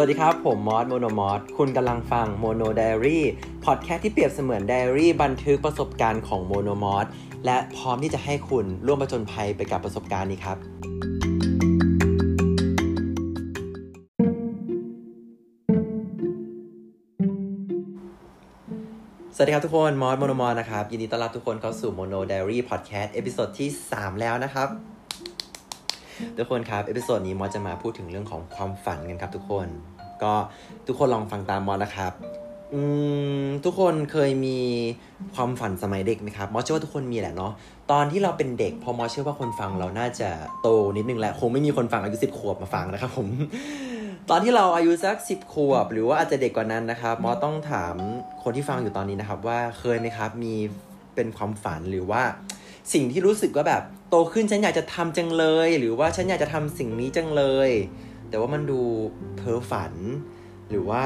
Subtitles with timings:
[0.00, 7.06] สวัสดีครับ ผมมอสโมโนมอสคุณกำลังฟัง Mono Diary Podcast ที่เปรียบเสมือนไดอารี่บันทึกประสบการณ์ของโมโนมอส
[7.46, 10.56] และพร้อมที่จะให้คุณร่วมประจนภัยไปกับประสบการณ์นี้ครับ
[19.34, 24.89] สวัสดีครับทุกคนมอสโมโนมอสนะครับ ยินดีต้อนรับทุกคนเข้าสู่ Mono Diary Podcast episode ที่ 3 แล้วนะครับ
[26.36, 29.68] ทุกคนครับ episode นี้มอสจะมาพูดถึงเรื่องของความฝันกันครับทุกคน
[30.22, 30.32] ก็
[30.86, 32.12] ทุกคนลองฟังตามมอสนะครับ
[32.74, 32.80] อื
[33.42, 34.58] มทุกคนเคยมี
[35.34, 37.52] ความฝันสมัยเด็กไหมครับมอสเชื่อว่าทุกคนมีแหละเนาะ
[37.90, 40.30] ตอนที่เราเป็นเด็ก พอมอสเชื่อว่าคนฟังเราน่าจะ
[40.62, 43.28] โตนิดนึงแหละคงไม่มีคนฟังอายุสิบขวบมาฟังนะครับผม
[44.30, 47.94] ตอนที่เราอายุสักสิบขวบ หรือว่าอาจจะเด็กกว่านั้นนะครับมอสต้องถาม
[48.42, 50.54] คนที่ฟังอยู่ตอนนี้นะครับ ว่าเคยไหมครับมี
[51.14, 52.22] เป็นความฝันหรือว่า
[52.92, 57.70] สิ่งที่รู้สึกว่าแบบ โตขึ้นฉันอยากจะทำจังเลย หรือว่าฉันอยากจะทำสิ่งนี้จังเลย
[58.28, 58.80] แต่ว่ามันดู
[59.36, 59.92] เพ้อฝัน
[60.70, 61.04] หรือว่า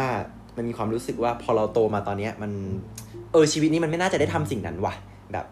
[0.56, 2.52] มันมีความรู้สึกว่าพอเราโตมาตอนเนี้ยมัน
[3.32, 4.94] เออชีวิตนี้มันไม่น่าจะได้ทำสิ่งนั้นว่ะ
[5.32, 5.46] แบบ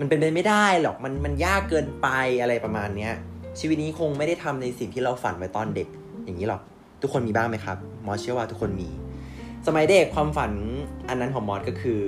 [0.00, 2.08] มันเป็นไปไม่ได้หรอกมันมันยากเกินไป
[2.40, 3.12] อะไรประมาณเนี้ย
[3.60, 5.88] ชีวิตนี้คงไม่ได้ทำในสิ่งที่เราฝันไว้ตอนเด็ก
[6.24, 6.62] อย่างนี้หรอก
[7.02, 8.88] ทุกคนมีบ้างไหมครับมอสเชื่อว่าทุกคนมี
[9.66, 10.52] สมัยเด็กความฝัน
[11.08, 12.00] อันนั้นของมอสก็คือ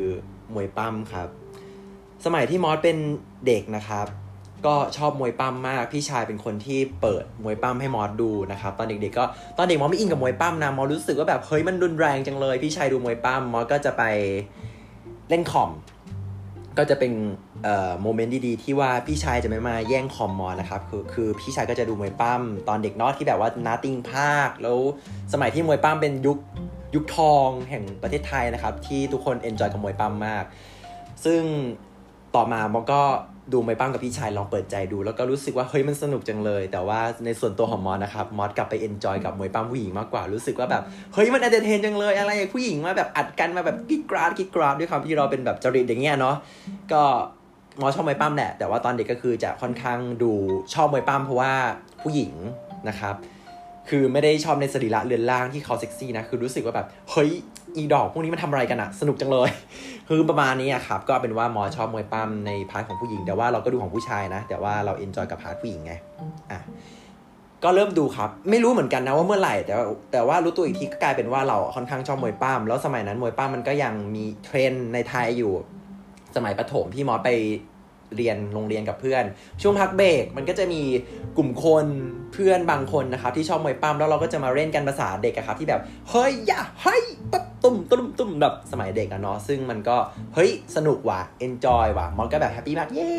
[0.54, 1.28] มวยปล้ำครับ
[2.24, 2.96] สมัยที่มอสเป็น
[3.46, 4.06] เด็กนะครับ
[4.66, 9.24] ก็ชอบมวยปล้ำมาก พี่ชายเป็นคนที่เปิดมวยปล้ำให้มอสดูนะครับ ตอนเด็กๆก็
[9.58, 14.02] ตอนเด็กมอสไม่อินกับมวยปั้ำนะมอสรู้สึกว่าแบบเฮ้ยมันรุนแรงจังเลย พี่ชายดูมวยปล้ำมอสก็จะไป
[15.28, 15.70] เล่นคอม
[16.78, 17.12] ก็จะเป็น
[18.02, 24.78] moment ดีๆที่ว่าพี่ชายจะไม่มาแย่งคอมมอสนะครับคือคือพี่ชายก็จะดูมวยปล้ำตอนเด็กเนาะที่แบบว่าน้าติงพากย์แล้ว
[25.32, 26.38] สมัยที่มวยปล้ำเป็นยุค
[26.94, 30.44] ยุคทองแห่งประเทศไทยนะครับที่ทุกคน enjoy กับมวยปล้ำมาก
[31.24, 31.42] ซึ่ง
[32.34, 33.02] ต่อมามอสก็
[33.52, 40.82] ดูมวยปล้ำกับพี่ชายลองเปิดใจดู แล้วก็รู้สึกว่าเฮ้ยมันสนุกจังเลย แต่ว่าในส่วนตัวของมอสนะครับมอสกลับไป enjoy กับมวยปล้ำผู้หญิงมากกว่ารู้สึกว่าแบบ
[41.14, 46.36] เฮ้ยมัน entertain จังเลยอะไรผู้หญิงมาแบบอัดกันมาแบบกรี๊ดกราดกรี๊ดกราดด้วยความที่เราเป็นแบบจริตอย่างเงี้ยเนาะ
[46.92, 47.02] ก็
[47.80, 50.32] มอสชอบมวยปล้ำแหละ แต่ว่าตอนเด็กก็คือจะค่อนข้างดู
[50.74, 51.52] ชอบมวยปล้ำเพราะว่า
[52.02, 52.34] ผู้หญิง
[52.88, 53.14] นะครับ
[53.88, 57.30] คือไม่ได้ชอบในสรีระเรือนร่างที่เขาเซ็กซี่นะ คือรู้สึกว่าแบบ เฮ้ย
[57.76, 59.50] อีดอกพวกนี้มันทำอะไรกันอะสนุกจังเลย
[60.08, 65.92] คือประมาณนี้อะครับ ก็เป็นว่ามอสชอบมวยปล้ำใน part ของผู้หญิง แต่ว่าเราก็ดูของผู้ชายนะ แต่ว่าเรา enjoy กับ part ผู้หญิงไง
[66.50, 66.60] อะ
[67.64, 75.52] ก็เริ่มดูครับ ไม่รู้เหมือนกันนะว่าเมื่อไหร่ แต่ว่าแต่ว่ารู้ตัวอีกทีก็กลายเป็นว่าเราค่อนข้างชอบมวยปล้ำ แล้วสมัยนั้นมวยปล้ำมันก็ยังมีเทรนด์ในไทยอยู่
[76.36, 77.30] สมัยประถมที่มอไป
[78.16, 79.24] เรียนโรงเรียนกับเพื่อน
[79.62, 80.82] ช่วงพักเบรกมันก็จะมี
[81.36, 81.86] กลุ่มคน
[82.32, 87.02] เพื่อนบางคนนะครับที่ชอบมวยปั้มแล้วเราก็จะมาเล่นกันภาษาเด็กอะครับที่แบบเฮ้ยอย่าเฮ้ย
[87.32, 89.96] ปั๊บ ตุ้มตุ้มตุ้มแบบสมัยเด็กอะเนาะซึ่งมันก็
[90.34, 93.10] เฮ้ยสนุกว่ะเอนจอยว่ะมันก็แบบแฮปปี้มากเย้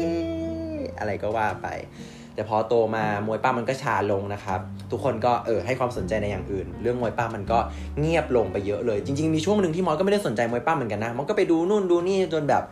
[0.99, 1.67] อะไรก็ว่าไป
[2.35, 4.59] แต่พอโตมามวยป้ามันก็ชาลงนะครับ
[4.91, 7.59] ทุกคนก็เออให้ความสนใจในอย่างอื่น เรื่องมวยป้ามันก็
[7.99, 12.63] เงียบลงไปเยอะเลย จริง ๆ มีช่วงหนึ่งที่มอสก็ไม่ได้สนใจมวยป้าเหมือนกันนะมอสก็ไปดูนู่นดูนี่จนแบบ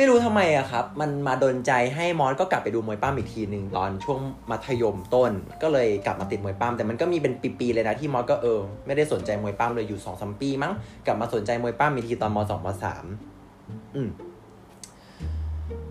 [0.00, 4.20] ไม่รู้ทำไมอะครับ มันมาดนใจให้มอสก็กลับไปดูมวยปั้มอีกทีหนึ่งตอนช่วง
[4.50, 5.32] มัธยมต้น
[5.62, 10.72] ก็เลยกลับมาติดมวยปั้มแต่มันก็มีเป็นปีๆเลยนะที่มอสก็เออไม่ได้สนใจมวยปั้มเลยอยู่สองสมปีมั้ง
[11.06, 13.04] กลับมาสนใจมวยปั้มอีกทีตอนมสองมสาม
[13.94, 14.08] อืม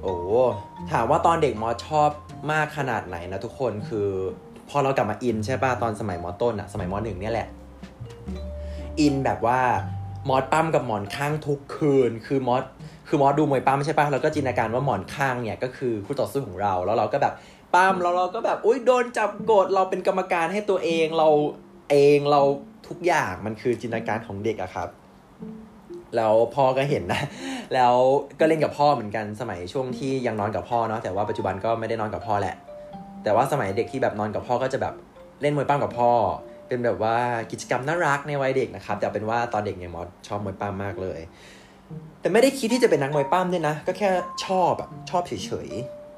[0.01, 0.15] โอ้
[0.91, 2.09] ถามว่าตอนเด็กมอสชอบ
[2.51, 4.07] มากขนาดไหนนะทุกคนคือ
[4.69, 7.47] พอเรากลับมาอินใช่ป่ะตอนสมัยมอต้นอะสมัยมอหนึ่งเนี่ยแหละ
[8.99, 9.59] อินแบบว่า
[10.29, 12.63] มอสปั้มกับหมอนข้างทุกคืน คือมอส
[13.07, 17.33] คือมอสดูมวยปั้มใช่ปะเราก็จินตนาการว่าหมอนข้างเนี่ยก็คือคู่ต่อสู้ของเรา แล้วเราก็แบบ
[17.73, 21.29] ปั้มแล้วเราก็แบบอุ้ยโดนจับกดเราเป็นกรรมการให้ตัวเองเรา
[21.91, 22.41] เองเรา
[22.87, 24.89] ทุกอย่างมันคือจินตนาการของเด็กอะครับ
[26.15, 27.21] แล้วพ่อก็เห็นนะ
[27.73, 27.93] แล้ว
[28.39, 32.55] ก็เล่นกับพ่อเหมือนกันสมัยช่วงที่ยังนอนกับพ่อเนาะแต่ว่าปัจจุบันก็ไม่ได้นอนกับพ่อแหละ
[33.23, 34.93] แต่ว่าสมัยเด็กที่แบบนอนกับพ่อก็จะแบบ
[35.41, 36.11] เล่นมวยปั้มกับพ่อ
[36.67, 37.17] เป็นแบบว่า
[37.51, 41.19] กิจกรรมน่ารักในวัยเด็กนะครับ แต่เป็นว่าตอนเด็กเนี่ยมอสชอบมวยปั้มมากเลย
[42.21, 44.09] แต่ไม่ได้คิดที่จะเป็นนักมวยปั้มด้วยนะ ก็แค่
[44.45, 45.69] ชอบอะชอบเฉย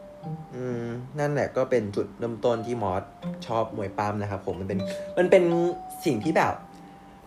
[0.04, 0.86] ๆอืม
[1.20, 3.04] นั่นแหละก็เป็นจุดเริ่มต้นที่มอส
[3.48, 4.80] ชอบมวยปั้มนะครับผมมันเป็น
[5.18, 5.44] มันเป็น
[6.06, 6.54] สิ่งที่แบบ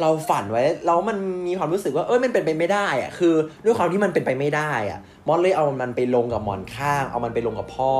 [0.00, 1.17] เราฝันไว้แล้วมัน
[1.47, 3.35] มีความรู้สึกว่าเอ้ยมันเป็นไปไม่ได้อะคือ
[3.65, 7.93] ด้วยความที่มันเป็นไปไม่ได้อะมอสเลยเอามันไปลงกับหมอนข้าง เอามันไปลงกับพ่อ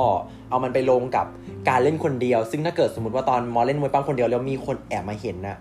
[0.49, 1.25] เอามันไปลงกับ
[1.69, 5.57] การเล่นคนเดียว ซึ่งถ้าเกิดสมมติว่าตอนมอสเล่นมวยปั้มคนเดียวแล้วมีคนแอบมาเห็นนะ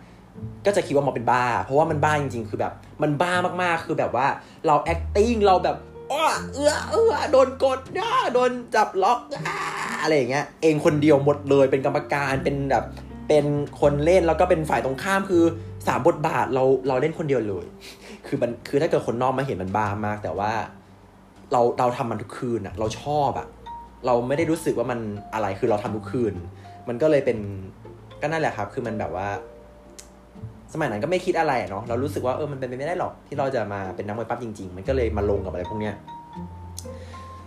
[0.67, 3.32] ก็จะคิดว่ามอสเป็นบ้า เพราะว่ามันบ้าจริงๆ คือแบบ มันบ้า
[3.62, 4.26] มากๆ คือแบบว่า
[4.67, 5.76] เรา acting เราแบบ
[6.12, 9.19] อ้อเอื้อเอื้อโดนกดอ่าโดนจับล็อก
[9.49, 9.58] อ่า
[10.02, 12.84] อะไรอย่างเงี้ย เองคนเดียวหมดเลยเป็นกรรมการเป็นแบบ
[13.29, 13.46] เป็น
[13.81, 15.44] คนเล่นแล้วก็เป็นฝ่ายตรงข้ามคือ
[15.87, 17.67] สามบทบาทเราเราเล่นคนเดียวเลย
[18.26, 20.52] คือมันคือถ้าเกิดคนนอกมาเห็นมันบ้ามาก แต่ว่า
[21.52, 23.46] เราเราทำมันทุกคืนอะเราชอบอะ
[24.06, 25.00] เราไม่ได้รู้สึกว่ามัน
[25.35, 26.35] อะไรคือเราทำทุกคืน
[26.88, 27.38] มันก็เลยเป็น
[28.20, 29.28] ก็นั่นแหละครับ คือมันแบบว่า
[30.72, 35.94] สมัยนั้นก็ไม่คิดอะไรเนาะเรารู้สึกว่าเออมันเป็นไปไม่ได้หรอกที่เราจะมาเป็นนักมวยปั้มจริง ๆ มันก็เลยมาลงกับอะไรพวกเนี้ย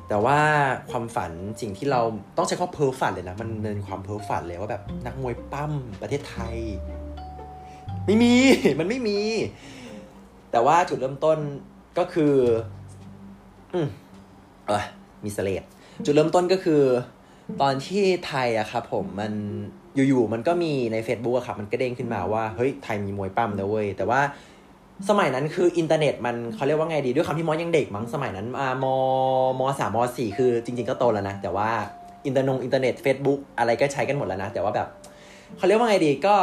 [0.10, 0.40] แต่ว่า
[0.92, 1.32] ความฝัน
[1.62, 2.02] สิ่งที่เรา
[2.38, 6.56] ต้องใช้คำเพ้อฝันเลยนะมันเป็นความเพ้อฝันเลยว่าแบบนักมวยปั้มประเทศไทย
[8.06, 8.34] ไม่มี
[8.80, 9.20] มันไม่มี
[10.52, 11.38] แต่ว่าจุดเริ่มต้น
[11.98, 12.34] ก็คือ
[13.74, 13.88] อืม
[14.68, 14.84] เออ
[15.24, 15.64] มีสเลด
[16.06, 16.82] จุดเริ่มต้นก็คือ
[17.62, 19.34] ตอนที่ไทยอะครับผมมัน
[19.96, 24.22] อยู่ๆมันก็มีใน Facebook อะครับมันก็เด้งขึ้นมาว่าเฮ้ยไทยมีมวยปล้ำนะเว้ยแต่ว่า
[25.10, 31.70] สมัยนั้นคืออินเทอร์เน็ตมันเขาเรียกว่าไงดีด้วยคำที่มอสยังเด็กมั้งสมัยนั้นอ่าม.สามม.สี่คือจริง ๆก็โตแล้วนะแต่ว่า
[32.26, 34.88] อินเทอร์นงอินเทอร์เน็ต Facebook อะไรก็ใช้กันหมดแล้วนะ แต่ว่าแบบ
[35.58, 36.36] เขาเรียกว่าไงดีก็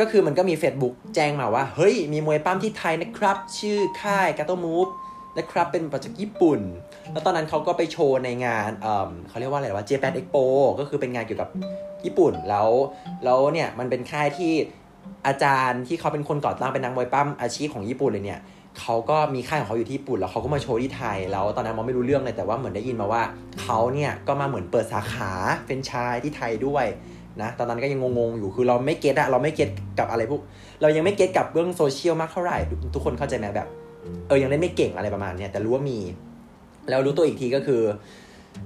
[0.00, 4.86] ก็คือมันก็มี Facebook แจ้งมาว่า เฮ้ย มีมวยปั้มที่ไทยนะครับ ชื่อค่ายกาโตมูฟ
[5.38, 6.60] นะครับ เป็นมาจากญี่ปุ่น
[7.12, 10.44] แล้วตอนนั้นเขาก็ไปโชว์ในงานเเขาเรียกว่าอะไรว่า Japan Expo
[10.78, 11.50] ก็คือเป็นงานเกี่ยวกับ
[12.04, 12.68] ญี่ปุ่น แล้ว
[13.24, 14.52] แล้วเนี่ย มันเป็นค่ายที่
[15.26, 18.40] อาจารย์ที่เขาเป็นคนก่อตั้งเป็นนักมวยปั้มอาชีพของญี่ปุ่นเลยเนี่ย
[18.80, 23.22] เขาก็มีค่ายของเขาอยู่ที่ญี่ปุ่น แล้วเขาก็มาโชว์ที่ไทย แล้วตอนนั้นมอไม่รู้เรื่องเลยแต่ว่าเหมือนได้ยินมาว่า
[23.62, 25.32] เขาเนี่ยก็มาเหมือนเปิดสาขา
[25.66, 26.86] เป็นชายที่ไทยด้วย
[27.40, 30.40] นะตอนนั้นก็ยังงงๆอยู่คือเราไม่ get อะเราไม่ get กับอะไรพวก
[30.80, 32.56] เรายังไม่ get กับเรื่องโซเชียลมากเท่าไหร่
[32.94, 33.68] ทุกคนเข้าใจไหมแบบ
[34.28, 35.98] เออยังเล่นไม่เก่งอะไรประมาณเนี้ยแต่รู้ว่ามี
[36.90, 37.82] แล้วรู้ตัวอีกทีก็คือ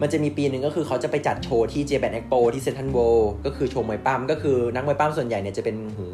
[0.02, 2.98] มันจะมีปีหนึ่งก็คือเขาจะไปจัดโชว์ที่ Japan Expo ที่เซนทันโว
[3.44, 6.06] ก็คือโชว์มวยปล้ำก็คือนักมวยปล้ำส่วนใหญ่เนี่ยจะเป็นหื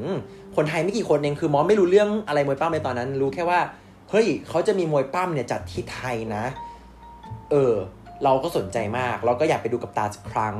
[0.57, 3.61] คนไทยไม่กี่คนเองคือมอสไม่รู้เรื่องอะไรมวยปล้ำในตอนนั้น รู้แค่ว่า
[4.11, 6.45] เฮ้ยเขาจะมีมวยปั้มเนี่ยจัดที่ไทยนะ
[7.51, 7.75] เออ
[8.25, 10.57] เราก็สนใจมาก เราก็อยากไปดูกับตาสักครั้ง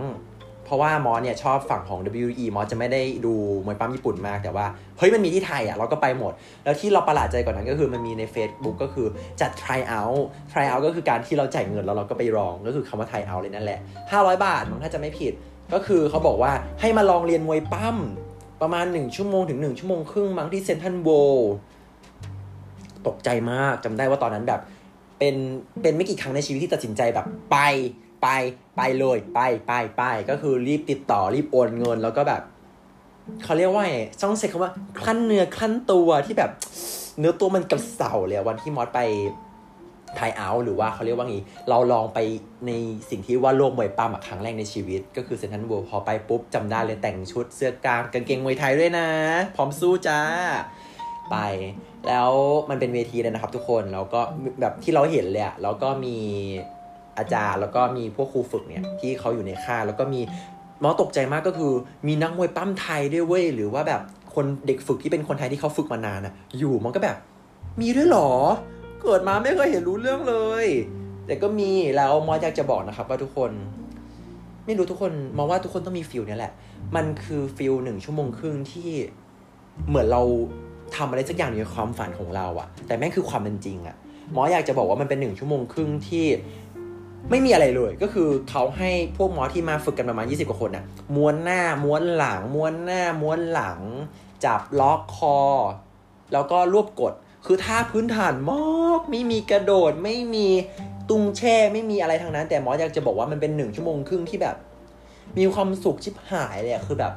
[0.71, 3.35] เพราะว่ามอสเนี่ยชอบฝั่งของ WE มอสจะไม่ได้ดู
[3.67, 4.67] มวยปั้มญี่ปุ่นมากแต่ว่า
[4.99, 6.33] เฮ้ยมันมีที่ไทยอะเราก็ไปหมด
[6.65, 9.07] แล้วที่เราประหลาดใจกว่านนั้นก็คือมันมีใน Facebook ก็คือ
[9.41, 10.23] จัด try out
[10.53, 13.79] try out ก็คือการที่เราจ่ายเงินแล้วเราก็ไปลองก็คือคำว่า try out เลยนั่นแหละ
[14.11, 15.33] 500 บาทมั้งถ้าจะไม่ผิด
[15.75, 17.97] ก็คือเขาบอกว่าให้มาลองเรียนมวยปั้ม
[18.63, 21.09] ประมาณ 1 ชั่วโมงถึง 1 ชั่วโมงครึ่งมั้งที่เซนทันโว
[23.07, 24.61] ตกใจมากจำได้ว่าตอนนั้นแบบ
[25.19, 25.35] เป็น
[25.83, 27.59] เป็นไม่กี่ครั้งในชีวิตที่ตัดสินใจแบบไป
[28.23, 28.29] ไป
[28.77, 32.43] ไปเลยไปไปไปก็คือรีบติดต่อรีบโอนเงินแล้วก็แบบ
[33.45, 34.73] เขาเรียกว่าไงต้องใช้คำว่า
[35.05, 36.51] ครั่นเนื้อครั่นตัวที่แบบ
[37.19, 39.01] เนื้อตัวมันกระเส่าเลยวันที่มอสไป
[40.17, 42.19] ไทยเอาหรือว่าเขาเรียกว่างี้ เราลองไป
[42.67, 42.73] ใน
[43.11, 49.09] สิ่งที่ว่าโลกมวยปล้ำครั้งแรกในชีวิต ก็คือเซนทันเวิลพอไปปุ๊บจำได้เลยแต่งชุดเสื้อกางกางเกงมวยไทยด้วยนะ
[49.57, 50.21] พร้อมสู้จ้า
[51.31, 51.37] ไป
[52.07, 52.31] แล้ว
[52.71, 54.21] มันเป็นเวทีเลยนะครับทุกคน แล้วก็
[54.61, 56.17] แบบที่เราเห็นเลยแล้วก็มี
[57.19, 60.21] อาจารย์ แล้วก็มีพวกครูฝึกเนี่ยที่เขาอยู่ในค่ายแล้วก็มี
[60.83, 61.73] มอตกใจมากก็คือ
[62.07, 64.01] มีนักมวยปั้มไทยด้วยเว้ยหรือว่าแบบ
[64.35, 67.17] คนเด็กฝึกที่เป็นคนไทยที่เขาฝึกมานานอะอยู่มันก็แบบ
[67.81, 68.31] มีด้วยหรอ
[69.03, 70.67] เกิดมาไม่เคยเห็นรู้เรื่องเลย
[71.27, 73.51] แต่ก็มีแล้วมออยากจะบอกนะครับ ว่าทุกคน
[74.67, 76.53] ไม่รู้ทุกคนมอสว่าทุกคนต้องมี feel นี่แหละ
[76.97, 78.91] มันคือ feel หนึ่งชั่วโมงครึ่งที่
[79.89, 80.23] เหมือนเรา
[80.97, 83.97] ทำอะไรสักอย่างในความฝันของเราอะแต่แม่งคือความเป็นจริงอะ
[84.35, 86.25] มอสอยากจะบอกว่ามันเป็นหนึ่งชั่วโมงครึ่งที่
[87.31, 90.85] ไม่มีอะไรเลยก็คือเขาให้พวกมอสที่มาฝึกกันประมาณ 20 กว่าคนน่ะ
[91.17, 93.81] ม้วนหน้าม้วนหลัง ม้วนหน้าม้วนหลัง
[94.45, 95.39] จับล็อกคอ
[96.33, 97.13] แล้วก็รวบกด
[97.47, 100.49] คือท่าพื้นฐานมากไม่มีกระโดดไม่มี
[101.09, 104.57] ตุงแช่ไม่มีอะไรทางนั้น แต่หมออยากจะบอกว่ามันเป็นหนึ่งชั่วโมงครึ่งที่แบบ
[105.39, 107.13] มีความสุขชิบหายเลยคือแบบ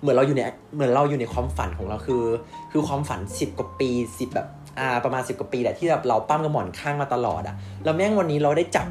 [0.00, 0.40] เหมือนเราอยู่ใน
[0.74, 2.24] เหมือนเราอยู่ในความฝันของเราคือ
[2.72, 7.54] คือความฝันสิบกว่าปีสิบแบบ อ่าประมาณสิบกว่าปีแหละที่แบบเราปั้มกระหม่อนข้างมาตลอดอะ
[7.84, 8.86] แล้วแม่งวันนี้เราได้จับ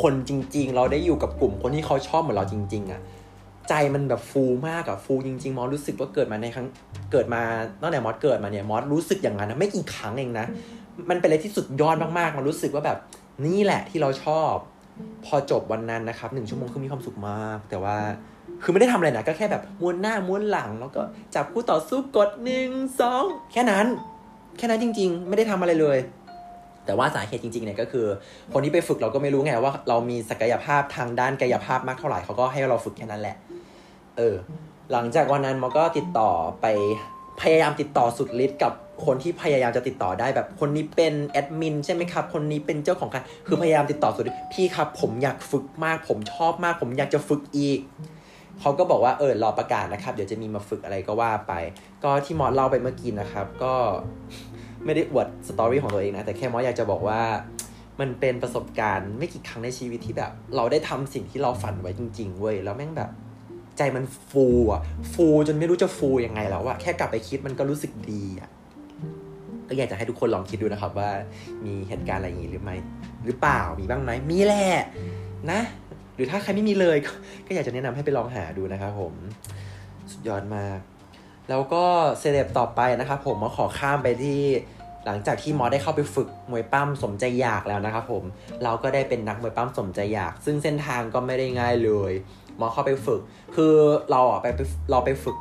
[0.00, 3.00] คนจริง ๆ เราได้อยู่กับกลุ่มคนที่เขาชอบเหมือนเราจริง ๆอะ
[3.68, 6.66] ใจมันแบบฟูมากอะฟูจริงๆ มอสรู้สึกว่าเกิดมาในครั้ง
[7.12, 7.42] เกิดมา
[7.82, 10.46] ตั้งแต่มอสเกิดมาเนี่ยมอสรู้สึกอย่างนั้นนะไม่กี่ครั้งเองนะ
[11.10, 12.98] มันเป็นอะไรที่สุดยอดมากๆ มันรู้สึกว่าแบบ
[13.46, 14.52] นี่แหละที่เราชอบ
[15.26, 17.96] พอจบวันนั้นนะครับหนึ่งชั่วโมงคือมีความสุขมาก แต่ว่า
[18.62, 21.02] คือไม่ได้ทำอะไรนะก็แค่แบบม้วนหน้าม้วนหลัง แล้วก็
[21.34, 22.70] จับคู่ต่อสู้กดหนึ่ง
[23.00, 23.86] สองแค่นั้น
[24.60, 25.98] แค่นั้นจริง ๆ ไม่ได้ทำอะไรเลย
[26.86, 28.06] แต่ว่าสาเหตุจริงๆเนี่ยก็คือ
[28.52, 33.36] คนที่ไปฝึกเราก็ไม่รู้ไงว่า เรามีศักยภาพทางด้านกายภาพมากเท่าไหร่เขาก็ให้เราฝึกแค่นั้นแหละ
[34.16, 34.34] เออ
[34.92, 36.66] หลังจากวันนั้นมันก็ติดต่อไป
[37.40, 38.72] พยายามติดต่อสุดฤทธิ์กับ
[39.04, 47.80] คนที่พยายามจะติดต่อได้แบบ คนนี้เป็นแอดมินใช่ไหมครับ คนนี้เป็นเจ้าของการคือพยายามติดต่อสุดฤทธิ์พี่ครับ ผมอยากฝึกมาก ผมชอบมาก ผมอยากจะฝึกอีก
[48.60, 51.52] เขาก็บอกว่าเออรอประกาศนะครับ เดี๋ยวจะมีมาฝึกอะไรก็ว่าไป
[52.04, 53.74] ก็ที่มอสเล่าไปเมื่อกี้นะครับ ก็
[54.84, 57.20] ไม่ได้อวด story ของตัวเองนะแต่แค่มอสอยากจะบอกว่า
[58.00, 63.10] มันเป็นประสบการณ์ไม่กี่ครั้งในชีวิตที่แบบ เราได้ทำสิ่งที่เราฝันไว้จริงๆเว้ยแล้วแม่งแบบ
[63.78, 64.80] ใจมันฟูอะ
[65.12, 68.50] ฟูจนไม่รู้จะฟูยังไงแล้วอะแค่กลับไปคิดมันก็รู้สึกดีอะ
[69.68, 71.10] ก็อยากจะให้ทุกคนลองคิดดูนะครับว่า
[71.64, 72.76] มีเหตุการณ์อะไรอย่างนี้หรือไม่
[73.26, 74.66] หรือเปล่ามีบ้างไหมมีแหละ
[75.50, 75.60] นะ
[76.14, 76.96] หรือถ้าใครไม่มีเลย
[77.46, 79.14] ก็อยากจะแนะนำให้ไปลองหาดูนะครับผม
[80.10, 80.78] สุดยอดมาก
[81.50, 81.84] แล้วก็
[82.18, 84.40] เซเลบต่อไปนะครับผมมาขอข้ามไปที่
[85.06, 88.24] หลังจากที่มอสได้เข้าไปฝึกมวยปั้มสมใจอยากแล้วนะครับผม
[88.62, 92.12] เราก็ได้เป็นนักมวยปั้มสมใจอยาก ซึ่งเส้นทางก็ไม่ได้ง่ายเลย
[92.60, 93.20] มอสเข้าไปฝึก
[93.56, 93.74] คือ
[94.10, 94.46] เราอะไป
[94.90, 95.36] เราไปฝึก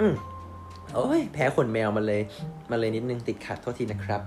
[0.00, 0.14] อืม
[0.94, 2.22] โอ้ยแพ้ขนแมวมันเลย
[2.70, 4.20] มันเลยนิดนึงติดขัดโทษทีนะครับ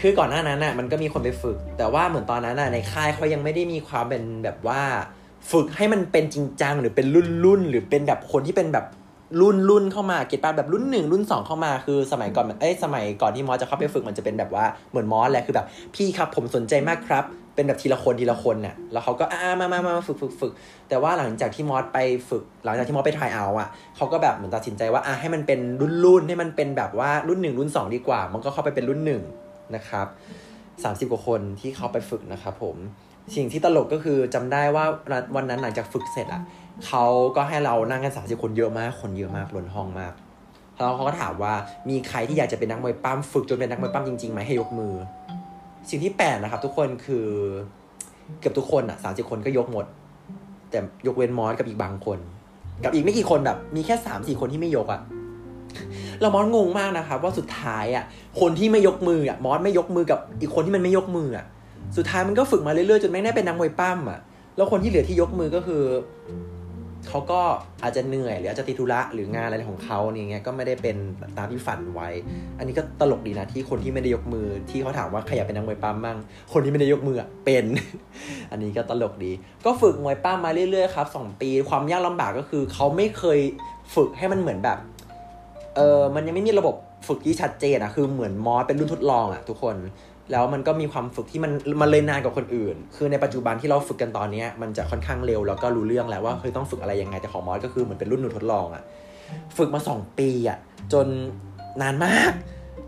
[0.00, 4.82] คือก่อนหน้านั้นน่ะ มันก็มีคนไปฝึก แต่ว่าเหมือนตอนนั้นน่ะในค่ายเขายังไม่ได้มีความเป็นแบบว่า
[5.50, 8.86] ฝึกให้มันเป็นจริงจังหรือเป็นรุ่นรุ่นหรือเป็นแบบคนที่เป็นแบบ
[9.40, 20.52] รุ่นรุ่นเข้ามาเก็ตป้าแบบรุ่นหนึ่งรุ่นสองเข้ามาคือสมัยก่อนเอ้ยสมัยก่อนที่มอสจะเข้าไปฝึกมันจะเป็นแบบว่าเหมือนมอสแหละคือแบบ พี่ครับผมสนใจมากครับ เป็นแบบทีละคนทีละคนน่ะแล้วเขาก็อ่ามามามาฝึกฝึกฝึก
[20.88, 29.22] แต่ว่าหลังจากที่มอสไปฝึก หลังจากที่มอสไปทายเอาอะเขาก็แบบเหมือนตัดสินใจว่าอะให้มันเป็นรุ่นรุ่นให้มันเป็นแบบว่ารุ่นหนึ่งรุ่นสองดีกว่า มันก็เข้าไปเป็นรุ่นหนึ่ง
[29.74, 30.06] นะครับ
[30.84, 32.76] สามสิบกว่าคนที่เขาไปฝึกนะครับผม
[33.36, 34.84] สิ่งที่ตลกก็คือจำได้ว่า
[35.36, 36.42] วันนั้นหลังจากฝึกเสร็จอะ
[36.86, 37.04] เขา
[37.36, 40.12] ก็ให้เรานั่งกันสามสิบคนเยอะมากคนเยอะมากล้นห้องมาก
[40.76, 41.54] แล้วเขาก็ถามว่า
[41.88, 44.92] มีใครที่อยากจะเป็นนักมวยปั้มฝึกจนเป็นนักมวยปั้มจริงๆไหมให้ยกมือ
[45.90, 47.26] สิ่งที่แปลกนะครับ ทุกคนคือ
[48.40, 49.86] เกือบทุกคนอะสามสิบคนก็ยกหมด
[50.70, 52.18] แต่ยกเว้นมอสกับอีกบางคน
[52.84, 55.00] กับอีกไม่กี่คนแบบ มีแค่สามสี่คนที่ไม่ยกอะ
[56.20, 58.04] เรามอสงงมากนะครับว่าสุดท้ายอะ
[58.40, 61.44] คนที่ไม่ยกมืออะมอสไม่ยกมือกับอีกคนที่มันไม่ยกมืออะ
[61.96, 64.18] สุดท้ายมันก็ฝึกมาเรื่อยๆจนไม่ได้เป็นนักมวยปั้มอะ
[64.56, 65.82] แล้วคนที่เหลือที่ยกมือก็คือ
[67.08, 67.40] เขาก็
[67.82, 70.96] อาจจะเหนื่อยหรืออาจจะติดธุระหรืองานอะไรของเขาเนี่ยเงี้ยก็ไม่ได้เป็น
[71.38, 72.08] ตามที่ฝันไว้
[72.58, 76.16] อันนี้ก็ตลกดีนะที่คนที่ไม่ได้ยกมือที่เขาถามว่าใครอยากเป็นนักมวยปั้มบ้าง
[76.52, 77.64] คนที่ไม่ได้ยกมือเป็น
[78.50, 79.32] อันนี้ก็ตลกดี
[79.64, 83.38] ก็ฝึกมวยปั้มมาเรื่อยๆครับสองปีความยากลำบากก็คือเขาไม่เคย
[83.94, 84.78] ฝึกให้มันเหมือนแบบ
[85.76, 86.76] เออมันยังไม่มีระบบ
[87.08, 89.76] ฝึกที่ชัดเจนอะคือเหมือนมอสเป็นรุ่นทดลองอะทุกคน
[90.32, 98.82] แล้วมันก็มีความฝึกที่มันมันเลยนานกว่าคนอื่น คือในปัจจุบันที่เราฝึกกันตอนนี้มันจะค่อนข้างเร็วแล้วก็รู้เรื่องแล้วว่าเคยต้องฝึกอะไรยังไงแต่ของมอสก็คือเหมือนเป็นรุ่นหนูทดลองอะ
[99.56, 100.58] ฝึกมาสองปีอะ
[100.92, 101.06] จน
[101.82, 102.32] นานมาก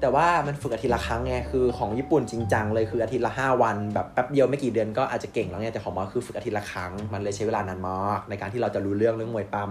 [0.00, 9.70] แต่ว่ามันฝึกอาทิตย์ละครั้งไงคือของญี่ปุ่นจริงจังเลยคืออาทิตย์ละห้าวันแบบแป๊บเดียวไม่กี่เดือนก็อาจจะเก่งแล้วไงแต่ของมอสคือฝึกอาทิตย์ละครั้งมันเลยใช้เวลานานมากในการที่เราจะรู้เรื่องเรื่องมวยปั้ม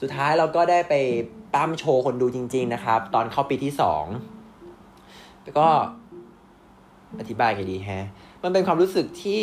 [0.00, 0.94] สุดท้ายเราก็ได้ไป
[1.54, 4.04] ปั้มโชว์คนดูจริง ๆ นะครับ ตอนเข้าปีที่สอง
[5.42, 5.68] แล้วก็
[7.20, 8.06] อธิบายไงดีฮะ
[8.42, 9.40] มันเป็นความรู้สึกที่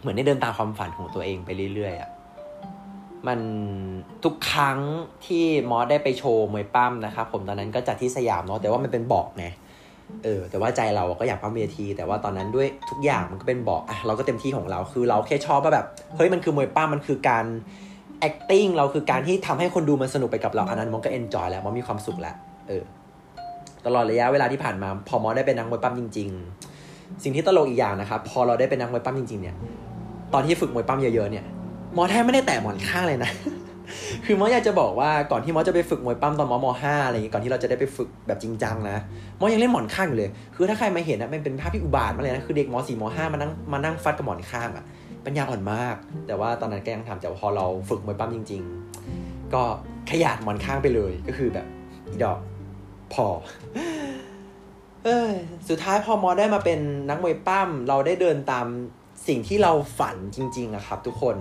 [0.00, 2.10] เหมือนได้เดินตามความฝันของตัวเองไปเรื่อยๆอะ่ะ
[3.26, 3.40] มัน
[4.24, 4.78] ทุกครั้ง
[5.26, 9.46] ที่มอสได้ไปโชว์มวยปั้มนะครับผมตอนนั้นก็จัดที่สยามเนาะแต่ว่ามันเป็นบอกไง
[10.24, 15.86] เออ แต่ว่าใจเราก็อยากปั้มเวที แต่ว่าตอนนั้นด้วยทุกอย่างมันก็เป็นบอกอะเราก็เต็มที่ของเราคือเราแค่ชอบว่าแบบ
[16.16, 17.44] เฮ้ยมันคือมวยปั้มมันคือการ
[18.28, 22.34] acting เราคือการที่ทำให้คนดูมันสนุกไปกับเราอันนั้นมันก็ enjoy แล้วมันมีความสุขแล้ว
[22.68, 22.82] เออ
[23.88, 26.28] ตลอดระยะเวลาที่ผ่านมา พอมอได้เป็นนักมวยปั้มจริง
[26.74, 29.56] ๆ สิ่งที่ตลกอีกอย่างนะครับ พอเราได้เป็นนักมวยปั้มจริง ๆ เนี่ย
[30.34, 31.44] ตอนที่ฝึกมวยปั้มเยอะๆเนี่ย
[31.96, 33.30] มอแทบไม่ได้แตะหมอนข้างเลยนะ
[34.26, 38.96] คือมออยากจะบอกว่าก่อนที่มอจะไปฝึกมวยปั้มตอนมอมห้าอะไรอย่างงี้ก่อนที่เราจะได้ไปฝึกแบบจริงจังนะ
[39.40, 44.84] มอยังเล่นหมอนข้างอยู่เลย คือถ้าใครมาเห็นนะมันเป็นภาพที่อุบาทมากเลยนะ คือเด็กมอสี่มห้ามานั่งมานั่งฟัดกับหมอนข้างอะ
[45.24, 45.94] ปัญญาอ่อนมาก
[46.26, 48.62] แต่ว่าตอนนั้นก็ยังทำแต่พอเราฝึกมวยปั้มจริง
[49.08, 49.62] ๆ ก็
[50.10, 51.66] ขยาดหมอนข้างไปเลย ก็คือแบบ
[52.10, 52.38] อีดอก
[53.14, 53.26] พอ
[55.04, 55.30] เออ
[55.68, 58.66] สุดท้ายพอมอได้มาเป็นนักมวยปั้ม เราได้เดินตาม
[59.26, 61.36] สิ่งที่เราฝันจริง ๆอะครับ ทุกคน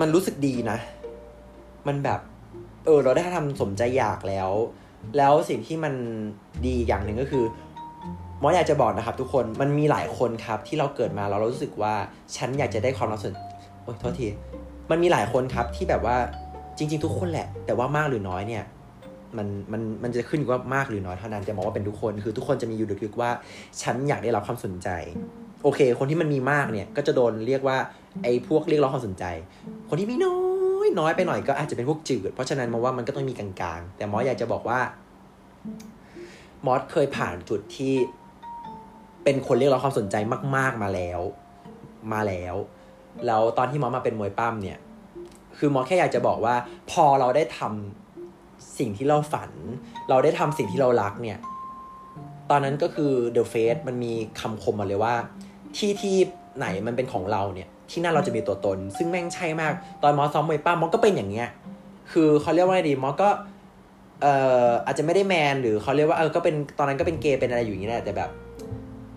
[0.00, 0.78] มันรู้สึกดีนะ
[1.86, 2.20] มันแบบ
[2.86, 4.50] เออ เราได้ทำสมใจอยากแล้ว
[5.16, 5.94] แล้วสิ่งที่มัน
[6.66, 7.44] ดีอย่างหนึ่งก็คือ
[8.42, 11.94] มออยากจะบอกนะครับ ทุกคนมันมีหลายคนครับ ที่เราเกิดมาเรารู้สึกว่า
[12.36, 13.34] ฉันอยากจะได้ความรักส่วน
[13.82, 14.26] โอ้ยโทษที
[14.90, 16.16] มันมีหลายคนครับที่แบบว่า
[16.78, 18.64] จริง ๆ ทุกคนแหละ แต่ว่ามากหรือน้อยเนี่ย
[19.36, 23.30] มันมันมันจะขึ้นอยู่ว่ามากหรือน้อยเท่านั้นจะมองว่าเป็นทุกคนคือทุกคนจะมีอยู่ลึกๆว่า
[23.82, 24.88] ฉันอยากได้รับความสนใจ
[25.62, 27.76] โอเค คนที่มันมีมากเนี่ยก็จะโดนเรียกว่า
[28.22, 29.24] ไอ้พวกเรียกร้องความสนใจ
[29.88, 30.38] คนที่มีน้อ
[30.86, 34.80] ยน้อยไปหน่อยก็อาจจะเป็นพวกจืดเพราะฉะนั้นมองว่ามันก็ต้องมีกลางๆ แต่มอสอยากจะบอกว่า
[36.66, 37.94] มอสเคยผ่านจุดที่
[39.24, 40.16] เป็นคนเรียกร้องความสนใจ
[40.56, 41.20] มาก ๆมาแล้ว
[42.12, 42.54] มาแล้ว
[43.26, 44.78] แล้วตอนที่มอสมาเป็นมวยปั้มเนี่ย
[45.58, 46.54] คือมอสแค่อยากจะบอกว่า
[46.90, 49.50] พอเราได้ทำสิ่งที่เราฝัน
[50.08, 51.38] เราได้ทำสิ่งที่เรารักเนี่ย
[52.50, 55.14] ตอนนั้นก็คือ The Face มันมีคำคมมาเลยว่า
[55.76, 56.16] ที่ที่
[56.58, 61.48] ไหนมันเป็นของเราเนี่ย ที่นั่นเราจะมีตัวตน ซึ่งแม่งใช่มาก ตอนมอซ้อมมวยป้ามอก็เป็นอย่างเงี้ย
[62.12, 63.28] คือเขาเรียกว่าไงดีมอก็
[64.22, 64.34] เอ่
[64.66, 68.30] ออาจจะไม่ได้แมนหรือเขาเรียกว่าเออก็เป็นตอนนั้นก็เป็นเกย์เป็นอะไรอยู่อย่างนี้แหละแต่แบบ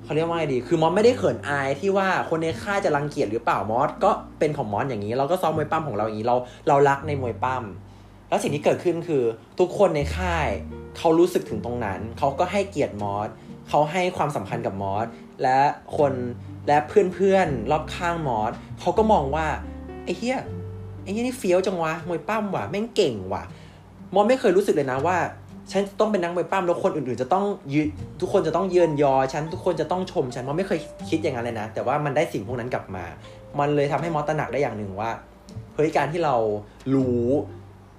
[0.06, 6.36] เขาเรียกว่าไงดี คือมอสไม่ได้เขินอายที่ว่าคนในค่ายจะรังเกียจหรือเปล่ามอสก็เป็นของมอสอย่างนี้ เราก็ซ้อมมวยปั้มของเราอย่างนี้เรา
[6.68, 7.64] เรารักในมวยปั้ม
[8.30, 9.24] แล้วสิ่งที่เกิดขึ้นคือ
[9.60, 10.48] ทุกคนในค่าย
[10.98, 13.30] เขารู้สึกถึงตรงนั้น เขาก็ให้เกียรติมอส
[13.70, 15.06] เขาให้ความสำคัญกับมอส
[15.44, 15.60] และ
[15.98, 16.14] คน
[16.68, 19.48] และเพื่อนๆรอบข้างมอสเขาก็มองว่า
[20.04, 20.38] ไอ้เฮีย
[21.04, 23.44] ไอ้เฮียนี่เฟี้ยวจังวะมวยปั้มว่ะแม่งเก่งว่ะ
[24.14, 25.18] มอสไม่เคยรู้สึกเลยนะว่า
[25.72, 27.82] ฉันต้องเป็นนักมวยปั้มแล้วคนอื่นๆ จะต้องยื
[28.22, 30.80] ทุกคนจะต้องเยือนยอฉันทุกคนจะต้องชมฉันมอสไม่เคย
[31.10, 33.06] คิดอย่างนั้นเลยนะ แต่ว่ามันได้สิ่งพวกนั้นกลับมา
[33.60, 35.12] มันเลยทำให้มอสตระหนักได้อย่างหนึ่งว่า
[35.76, 36.36] เฮ้ยการที่เรา
[36.96, 37.26] รู้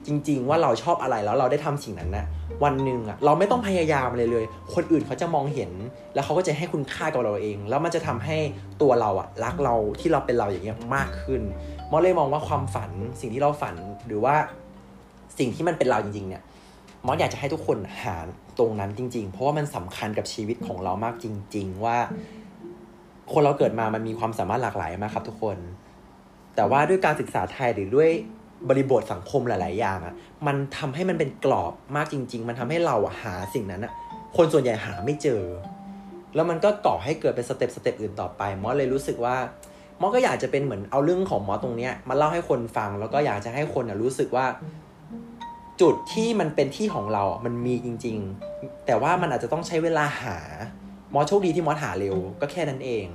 [0.06, 2.24] จริง ๆ ว่าเราชอบอะไรแล้วเราได้ทำสิ่งนั้นนะ
[2.64, 4.44] วันหนึ่งอะเราไม่ต้องพยายามเลยเลย
[4.74, 5.70] คนอื่นเขาจะมองเห็น
[6.14, 8.36] แล้วเขาก็จะให้คุณค่ากับเราเอง แล้วมันจะทำให้
[8.82, 11.42] ตัวเราอะรักเราที่เราเป็นเราอย่างเงี้ยมากขึ้น
[11.90, 13.74] มอสเลยมองว่าความฝันสิ่งที่เราฝัน
[14.06, 14.34] หรือว่า
[15.38, 16.42] สิ่งที่มันเป็นเราจริงๆเนี่ย
[17.06, 18.16] มอสอยากจะให้ทุกคนหา
[18.58, 21.96] ตรงนั้นจริง ๆ เพราะว่ามันสำคัญกับชีวิตของเรามากจริง ๆ ว่า
[23.32, 25.58] คนเราเกิดมามันมีความสามารถหลากหลายมากครับ ทุกคน
[26.56, 28.10] แต่ว่าด้วยการศึกษาไทยหรือด้วย
[28.68, 30.14] บริบทสังคมหลาย ๆ อย่างอะ่ะ
[30.46, 33.92] มันทำให้มันเป็นกรอบมากจริง ๆ มันทำให้เราอะหาสิ่งนั้นอะ
[34.36, 35.42] คนส่วนใหญ่หาไม่เจอ
[36.34, 39.36] แล้วมันก็ก่อให้เกิดเป็น step step อื่นต่อไป มอสเลยรู้สึกว่า
[40.00, 44.46] มอสก็อยากจะเป็นเหมือนเอาเรื่องของมอสตรงเนี้ยมาเล่าให้คนฟัง แล้วก็อยากจะให้คนรู้สึกว่า
[45.80, 48.18] จุดที่มันเป็นที่ของเราอะมันมีจริง
[48.52, 50.38] ๆ แต่ว่ามันอาจจะต้องใช้เวลาหา
[51.14, 53.06] มอสโชคดีที่มอสหาเร็ว ก็แค่นั้นเอง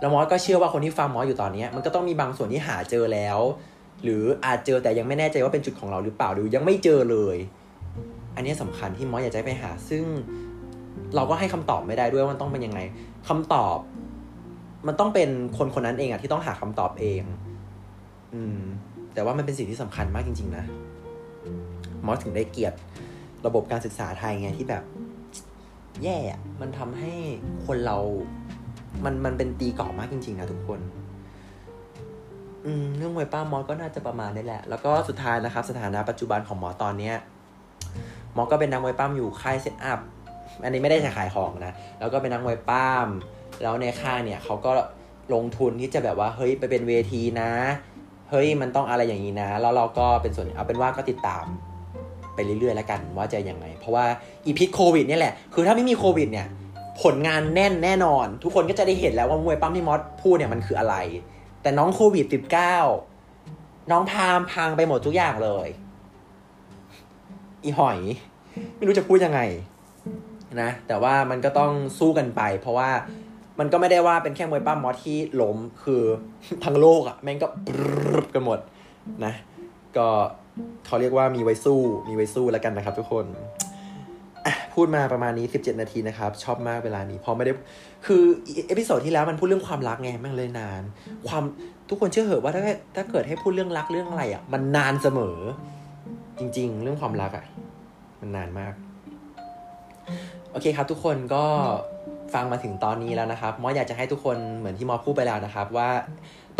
[0.00, 3.38] แล้วมอสก็เชื่อว่าคนที่ฟังมอสอยู่ตอนนี้ มันก็ต้องมีบางส่วนที่หาเจอแล้ว
[4.02, 7.36] หรืออาจเจอแต่ยังไม่แน่ใจว่าเป็นจุดของเราหรือเปล่าหรือยังไม่เจอเลย
[8.36, 10.04] อันนี้สำคัญที่มอสอยากจะไปหา ซึ่ง
[11.14, 12.80] เราก็ให้คำตอบไม่ได้ด้วยว่ามันต้องเป็นยังไง
[13.28, 13.78] คำตอบ
[14.86, 17.22] มันต้องเป็นคนคนนั้นเองอะที่ต้องหาคำตอบเอง
[18.34, 18.60] อืม
[19.14, 20.64] แต่ว่ามันเป็นสิ่งที่สำคัญมากจริง ๆ นะ
[22.06, 22.76] มอสถึงได้เกียรติ
[23.46, 24.82] ระบบการศึกษาไทยไงที่แบบ
[26.02, 26.18] แย่
[26.60, 27.12] มันทำให้
[27.66, 27.98] คนเรา
[29.04, 30.80] มันมันเป็นตีกรอบมากจริง ๆ นะทุกคน
[32.66, 37.14] อืมเรื่องมวยป้ามอสก็น่าจะประมาณนี้แหละ แล้วก็สุดท้ายนะครับ สถานะปัจจุบันของหมอตอนเนี้ย
[38.34, 40.00] หมอก็เป็นนักมวยป้ามอยู่ค่ายเซตอัพ
[40.64, 43.08] อันนี้ไม่ได้ขายของนะ แล้วก็เป็นนักมวยป้าม
[43.62, 44.70] แล้วในค่ายเนี่ยเขาก็
[45.34, 47.50] ลงทุนที่จะแบบว่าเฮ้ยไปเป็นเวทีนะ
[48.30, 51.44] เฮ้ยมันต้องอะไรอย่างนี้นะ แล้วเราก็เป็นส่วนเอาเป็นว่าก็ติดตาม
[52.34, 54.04] ไปเรื่อยๆแล้วกันว่าจะยังไง เพราะว่า
[54.46, 56.46] อีพิษโควิดเนี่ยแหละ คือถ้าไม่มีโควิดเนี่ย
[57.02, 60.96] ผลงานแน่นแน่นอน ทุกคนก็จะได้เห็นแล้วว่ามวยปั้มที่มอสพูดเนี่ยมันคืออะไร
[61.62, 62.26] แต่น้องโควิด
[63.08, 65.68] -19 น้องพามพังไปหมดทุกอย่างเลย
[67.64, 67.98] อีหอย
[68.76, 69.40] ไม่รู้จะพูดยังไง
[70.60, 72.90] นะแต่ว่ามันก็ต้องสู้กันไป เพราะว่า
[73.58, 76.02] มันก็ไม่ได้ว่าเป็นแค่มวยปั้มมอสที่ล้มคือ
[76.64, 78.58] ทั้งโลกอะ่ะแม่งก็ปรึบกันหมด
[79.24, 79.32] นะ
[79.96, 80.08] ก็
[80.86, 83.26] เขาเรียกว่ามีไว้สู้ มีไว้สู้แล้วกันนะครับ ทุกคน
[84.74, 87.52] พูดมาประมาณนี้ 17 นาทีนะครับ ชอบมากเวลานี้พอไม่ได้
[88.06, 88.22] คือ
[88.68, 90.82] เอพิโซดที่แล้วมันพูดเรื่องความรักไงม่งเลยนาน
[91.28, 91.42] ความ
[91.88, 92.62] ทุกคนเชื่อเหอะว่าถ้า
[92.96, 95.36] ถ้าเกิดให้พูดเรื่องรักเรื่องอะไรอะ่ะ มันนานเสมอ
[96.38, 97.44] จริง ๆ เรื่องความรักอะ่ะ
[98.20, 98.74] มันนานมาก
[100.52, 101.44] โอเคครับ ทุกคนก็
[102.34, 105.90] ฟังมาถึงตอนนี้แล้วนะครับ มอสอยากจะให้ทุกคนเหมือนที่มอสพูดไปแล้วนะครับ ว่า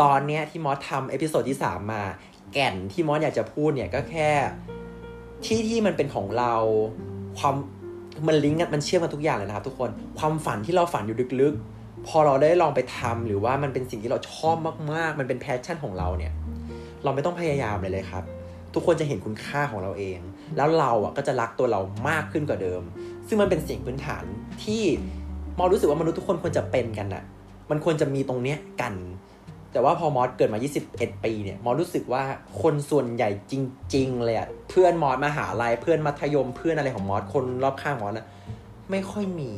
[0.00, 2.03] ตอนเนี้ยที่มอสทำ episode ที่สามมา
[2.52, 4.30] แก่นที่มอสอยากจะพูดเนี่ยก็แค่
[5.44, 6.54] ที่ที่มันเป็นของเรา
[7.38, 7.54] ความ
[8.26, 14.56] มันลิงก์กันมันเชื่อมกันทุกอย่างเลยนะครับทุกคนความฝันที่เราฝันอยู่ลึกๆ พอเราได้ลองไปทำหรือว่ามันเป็นสิ่งที่เราชอบ
[14.92, 16.32] มากๆ มันเป็น passion ของเราเนี่ย
[17.04, 18.24] เราไม่ต้องพยายามเลยเลยครับ
[18.74, 20.18] ทุกคนจะเห็นคุณค่าของเราเอง
[20.56, 22.82] แล้วเราอะก็จะรักตัวเรามากขึ้นกว่าเดิม
[23.28, 24.24] ซึ่งมันเป็นสิ่งพื้นฐาน
[24.64, 24.82] ที่
[25.58, 27.24] มอสรู้สึกว่ามนุษย์ทุกคนควรจะเป็นกันน่ะ
[27.70, 28.94] มันควรจะมีตรงเนี้ยกัน
[29.72, 30.59] แต่ว่าพอมอสเกิดมา
[30.90, 32.22] 21 ปีเนี่ย มอสรู้สึกว่า
[32.62, 33.54] คนส่วนใหญ่จ
[33.94, 38.26] ริง ๆ เลยอะเพื่อนมอสมหาลัยเพื่อนมัธยมเพื่อนอะไรของมอสคนรอบข้างมอสนะ
[38.90, 39.50] ไม่ค่อยมี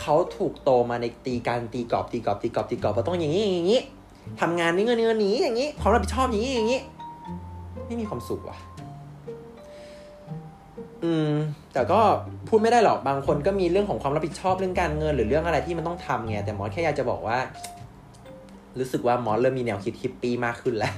[0.00, 3.80] เขาถูกโตมาในตีการตีกรอบตีกรอบตีกรอบตีกรอบว่าต้องอย่างนี้อย่างนี้
[4.40, 6.80] ทำงานนี้เงินเงินนี้อย่างนี้ความรับผิดชอบอย่างนี้อย่างนี้
[7.86, 8.56] ไม่มีความสุขว่ะ
[11.04, 11.32] อืม
[11.72, 12.00] แต่ก็
[12.48, 17.38] พูดไม่ได้หรอกบางคนก็มีเรื่องของความรับผิดชอบเรื่องการเงิน หรือเรื่องอะไรที่มันต้องทำไงแต่มอสแค่อยากจะบอกว่า
[18.78, 20.94] รู้สึกว่ามอสเริ่มมีแนวคิดฮิปปี้มากขึ้นแล้ว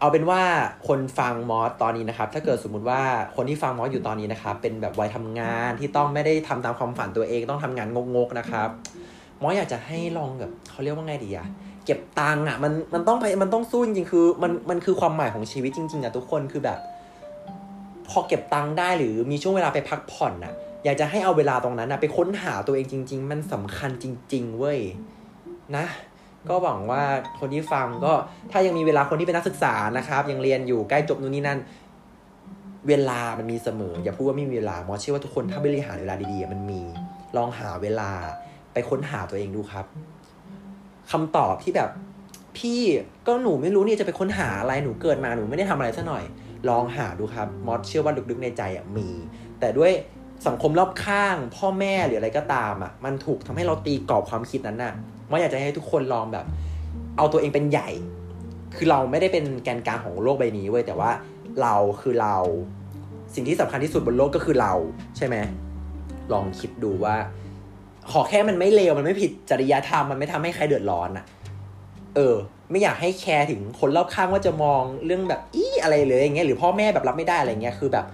[0.00, 0.40] เอาเป็นว่า
[0.88, 3.00] คนฟังมอสตอนนี้นะครับ ถ้าเกิดสมมุติว่า
[3.36, 8.68] คนที่ฟังมอสอยู่ตอนนี้นะครับ เป็นแบบวัยทำงานที่ต้องไม่ได้ทำตามความฝันตัวเองต้องทำงานงกๆนะครับ
[9.42, 11.46] มอสอยากจะให้ลองแบบเขาเรียกว่าไงดีอะ
[11.84, 16.78] เก็บตังค์อะมันมันต้องไปมันต้องสู้จริงๆคือ มันมันคือความหมายของชีวิตจริงๆอะทุกคนคือแบบ
[18.08, 24.80] พอเก็บตังค์ได้หรือมีช่วงเวลาไปพักผ่อนน่ะอยากจะให้เอาเวลาตรงนั้นนะไปค้นหาตัวเองจริง ๆ มันสำคัญจริง ๆ เว้ย
[25.76, 25.86] นะ
[26.48, 27.02] ก็หวังว่า
[27.40, 28.12] คนที่ฟังก็
[28.52, 31.58] ถ้ายังมีเวลาคนที่เป็นนักศึกษานะครับ ยังเรียนอยู่ใกล้จบนู่นนี่นั่น
[32.88, 36.80] เวลามันมีเสมอ อย่าพูดว่าไม่มีเวลามอเชื่อว่าทุกคนถ้าบริหารเวลาดีๆมันมี
[37.36, 38.10] ลองหาเวลา
[38.72, 39.86] ไปค้นหาตัวเองดูครับ
[41.10, 41.90] คำตอบที่แบบ
[42.58, 42.80] พี่
[43.26, 46.24] ก็หนูไม่รู้นี่จะไปค้นหาอะไรหนูเกิดมาหนูไม่ได้ทำอะไรซะหน่อย
[46.68, 49.08] ลองหาดูครับมอสเชื่อว่าลึกๆในใจอะมี
[49.60, 49.92] แต่ด้วย
[50.46, 54.94] สังคมรอบข้าง พ่อแม่หรืออะไรก็ตามอะมันถูกทำให้เราตีกรอบความคิดนั้นน่ะ
[55.30, 56.46] ว่าอยากจะให้ทุกคนลองแบบ
[57.16, 57.88] เอาตัวเองเป็นใหญ่
[58.76, 61.10] คือเราไม่ได้เป็นแกนกลางของโลกใบนี้เว้ยแต่ว่า
[61.62, 62.36] เราคือเรา
[63.34, 64.72] สิ่งที่สำคัญที่สุดบนโลกก็คือเรา
[65.16, 65.36] ใช่ไหม
[66.32, 67.16] ลองคิดดูว่า
[68.10, 71.24] ขอแค่มันไม่เลวมันไม่ผิดจริยธรรมมันไม่ทำให้ใครเดือดร้อนอะ
[72.14, 72.34] เออ
[72.70, 78.06] ไม่อยากให้แคร์ถึงคนรอบข้างว่าจะมองเรื่องแบบอี้อะไรเลยอย่างเงี้ยหรือพ่อแม่แบบรับไม่ได้อะไรเงี้ยคือแบบ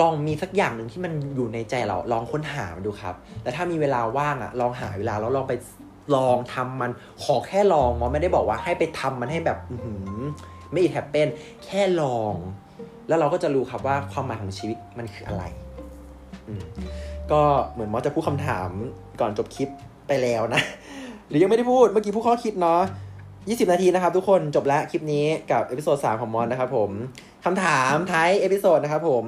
[0.00, 5.52] ลองมีสักอย่างหนึ่งที่มันอยู่ในใจเรา ลองค้นหามันดูครับ แล้วถ้ามีเวลาว่างอะลองหาเวลาแล้วลองไป
[6.14, 6.90] ลองทำมัน
[7.22, 11.28] ขอแค่ลองมอสไม่ได้บอกว่าให้ไปทำมันให้แบบ make it happen
[11.64, 12.34] แค่ลอง
[13.08, 15.44] แล้วเราก็จะรู้ครับว่าความหมายของชีวิตมันคืออะไร
[17.32, 17.42] ก็
[17.72, 18.68] เหมือนมอสจะพูดคำถาม
[19.20, 19.68] ก่อนจบคลิป
[20.08, 20.62] ไปแล้วนะ
[21.28, 22.80] หรือยังไม่ได้พูดเมื่อกี้พูดข้อคิดเนาะ
[23.28, 26.90] 20 นาทีนะครับทุกคนจบแล้วคลิปนี้กับ episode 3ของมอสนะครับผม
[27.44, 29.24] คำถามท้าย episode นะครับผม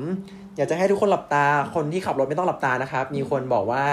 [0.56, 3.84] อยากจะให้ทุกคนหลับตาคนที่ขับรถไม่ต้องหลับตานะครับ มีคนบอกว่า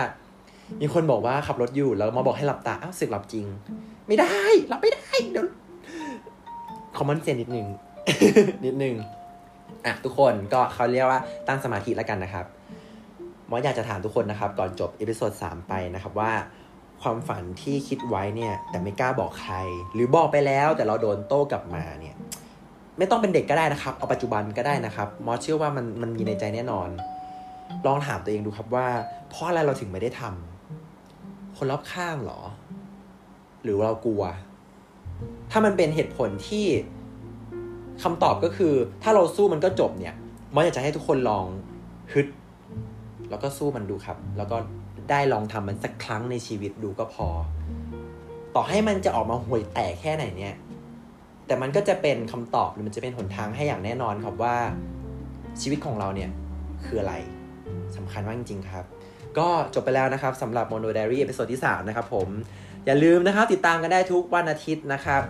[0.81, 3.45] มีคนบอกว่าขับรถอยู่แล้วมาบอกให้หลับตาอ้าวเสือกหลับจริง
[4.07, 5.45] ไม่ได้หลับไม่ได้เดี๋ยว
[6.97, 7.67] common sense นิดนึง
[8.65, 8.95] นิดนึง
[9.85, 12.45] อะทุกคนก็เขาเรียกว่าตั้งสมาธิแล้วกันนะครับ
[13.49, 16.31] มอสอยากจะถามทุกคนนะครับ ก่อนจบ episode 3ไปนะครับว่า
[17.01, 19.55] ความฝันที่คิดไว้เนี่ย แต่ไม่กล้าบอกใคร
[19.93, 22.15] หรือบอกไปแล้วแต่เราโดนโต้กลับมาเนี่ย
[22.97, 26.89] ไม่ต้องเป็นเด็กก็ได้นะครับ เอาปัจจุบันก็ได้นะครับ มอสเชื่อว่ามันมันมีในใจแน่นอน
[27.85, 28.87] ลองถามตัวเองดูครับว่า
[29.29, 30.58] เพราะอะไรเราถึงไม่ได้ทำ
[31.59, 32.39] คนรอบข้างเหรอ
[33.63, 34.23] หรือเรากลัว
[35.51, 36.65] ถ้ามันเป็นเหตุผลที่
[38.03, 40.15] คำตอบก็คือ ถ้าเราสู้มันก็จบเนี่ย
[40.53, 41.45] มอสอยากจะให้ทุกคนลอง
[42.13, 42.27] ฮึด
[43.29, 44.57] แล้วก็สู้มันดูครับ แล้วก็
[45.09, 47.27] ได้ลองทำมันสักครั้งในชีวิตดูก็พอ
[48.55, 50.55] ต่อให้มันจะออกมาห่วยแตกแค่ไหนเนี่ย
[51.45, 54.55] แต่มันก็จะเป็นคำตอบหรือมันจะเป็นหนทางให้อย่างแน่นอนครับว่า
[55.61, 56.31] ชีวิตของเราเนี่ย
[56.85, 57.13] คืออะไร
[57.95, 58.85] สำคัญมากจริงๆครับ
[59.37, 62.27] ก็จบไปแล้วนะครับสำหรับ Mono Diary episode ที่ 3 นะครับผม
[62.85, 65.21] อย่าลืมนะครับ ติดตามกันได้ทุกวันอาทิตย์นะครับ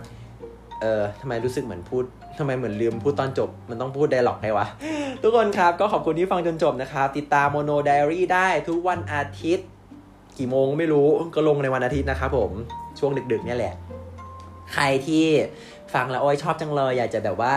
[0.80, 2.04] เออทำไมรู้สึกเหมือนพูด
[2.38, 4.66] ทำไมเหมือนลืมพูดตอนจบ มันต้องพูด dialogue ไงวะ
[5.22, 9.66] ทุกคนครับก็ขอบคุณที่ฟังจนจบนะครับ ติดตาม Mono Diary ได้ทุกวันอาทิตย์
[10.38, 12.50] กี่โมงไม่รู้ก็ลงในวันอาทิตย์นะครับผม
[12.98, 13.74] ช่วงดึกๆเนี่ยแหละ
[14.74, 15.26] ใครที่
[15.94, 17.52] ฟังแล้วโอ้ยชอบจังเลยอยากจะแบบว่า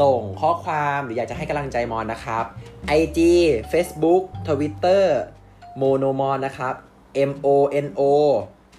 [0.00, 2.44] ส่งข้อความหรืออยากจะให้กำลังใจมอนนะครับ
[3.00, 3.18] IG
[3.72, 5.04] Facebook Twitter
[5.76, 6.74] โมโนมอนนะครับ
[7.30, 7.48] M O
[7.84, 8.02] N O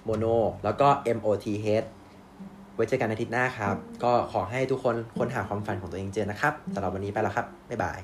[0.04, 0.26] โมโน
[0.64, 1.46] แล้วก็ M O T
[1.84, 1.88] H
[2.76, 8.00] ไว้เจอกันอาทิตย์หน้าครับ ก็ขอให้ทุกคนค้นหาความฝันของตัวเองเจอนะครับสำหรับวันนี้ไปแล้วครับ บ๊ายบาย